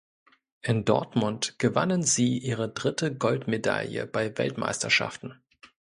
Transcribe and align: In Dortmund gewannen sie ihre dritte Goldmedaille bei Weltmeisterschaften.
In 0.63 0.83
Dortmund 0.83 1.59
gewannen 1.59 2.01
sie 2.01 2.39
ihre 2.39 2.69
dritte 2.69 3.13
Goldmedaille 3.15 4.07
bei 4.07 4.35
Weltmeisterschaften. 4.35 5.43